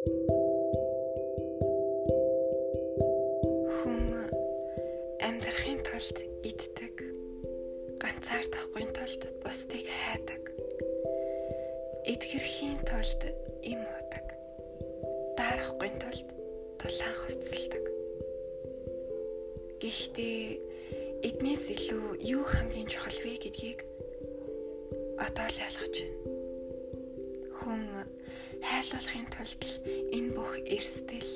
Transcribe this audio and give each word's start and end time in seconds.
Хүн 0.00 0.16
амьдрахын 5.20 5.80
тулд 5.84 6.16
иддэг. 6.40 6.96
Ганцаардахгүй 8.00 8.88
тулд 8.96 9.22
бусдыг 9.44 9.84
хайдаг. 9.84 10.42
Эдгэрхийн 12.08 12.80
тулд 12.88 13.20
им 13.60 13.84
удаг. 13.84 14.26
Дарахгүй 15.36 15.92
тулд 16.00 16.28
дулаан 16.80 17.16
хувцалдаг. 17.20 17.84
Гэхдээ 19.84 20.40
эднээс 21.28 21.64
илүү 21.76 22.24
юу 22.24 22.48
хамгийн 22.48 22.88
чухал 22.88 23.20
вэ 23.20 23.36
гэдгийг 23.36 23.84
одоо 25.20 25.44
л 25.44 25.60
ойлгож 25.60 25.92
байна. 25.92 26.29
Хүн 27.70 27.86
хайлуулахын 28.66 29.30
тулд 29.30 29.62
энэ 30.10 30.34
бүх 30.34 30.58
эрсдэл, 30.74 31.32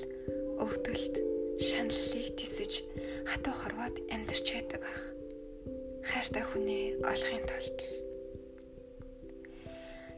өвдөлт, 0.59 1.17
шаналлыг 1.63 2.35
тисэж 2.35 2.73
хатуу 3.23 3.55
хорвоод 3.55 4.03
амьдарч 4.11 4.43
байдаг 4.51 4.83
ах. 4.83 5.03
Хайртай 6.03 6.43
хүнээ 6.43 7.07
олохын 7.07 7.45
тулд 7.47 7.79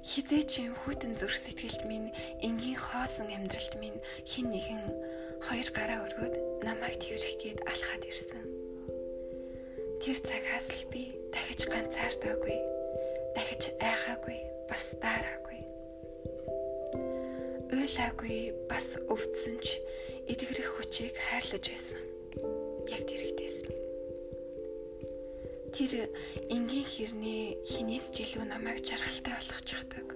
хизээч 0.08 0.64
юм 0.64 0.72
хүтэн 0.88 1.20
зүрх 1.20 1.36
сэтгэлд 1.36 1.84
минь 1.84 2.08
энгийн 2.40 2.80
хоосон 2.80 3.28
амьдралд 3.36 3.76
минь 3.76 4.00
хин 4.24 4.48
нэгэн 4.48 4.84
хоёр 5.44 5.68
гараа 5.76 6.00
өргөд 6.08 6.64
намайг 6.64 6.96
тэрэх 6.96 7.36
гээд 7.44 7.60
алхаад 7.68 8.02
ирсэн. 8.08 8.44
Тэр 10.00 10.16
цагаас 10.24 10.80
л 10.80 10.84
би 10.88 11.12
дахиж 11.28 11.68
ганцаардаагүй, 11.68 12.56
дахиж 13.36 13.76
айхаагүй, 13.84 14.35
Уйлаагүй, 17.76 18.38
бас 18.70 18.86
өвдсөн 19.12 19.60
ч 19.60 19.84
эдгэрэх 20.32 20.80
хүчийг 20.80 21.12
хайрлаж 21.20 21.64
байсан. 21.68 22.00
Яг 22.88 23.02
тэрэгтэйс. 23.04 23.56
Тэр 25.76 26.08
энгийн 26.48 26.88
хэрнээ 26.88 27.60
хинээс 27.68 28.16
ч 28.16 28.24
илүү 28.24 28.48
намайг 28.48 28.80
жаргалтай 28.80 29.36
болгочихдаг. 29.36 30.06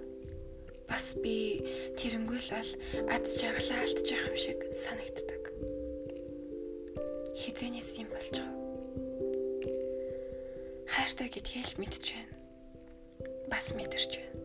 Бас 0.89 1.13
би 1.21 1.61
тэрнгүүл 2.01 2.49
бол 2.49 2.71
ад 3.13 3.25
жаргалаа 3.29 3.85
алдчих 3.85 4.25
юм 4.25 4.37
шиг 4.41 4.59
санагддаг. 4.73 5.43
Хизэнээс 7.37 7.93
юм 8.01 8.09
байгаа 8.09 8.61
хайртай 10.91 11.29
гэдгийг 11.31 11.65
л 11.65 11.79
мэдж 11.79 12.05
байна. 12.13 12.35
Бас 13.51 13.65
мэдэрч 13.75 14.11
байна. 14.15 14.39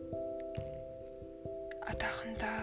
Одоохондоо 1.91 2.61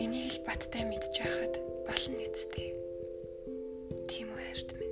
Энийг 0.00 0.32
л 0.32 0.40
баттай 0.48 0.88
мэдж 0.88 1.12
байхад 1.20 1.54
болно 1.84 2.24
эцтэй. 2.24 2.72
Тийм 4.08 4.32
үү 4.32 4.40
ард 4.48 4.70
минь. 4.80 4.89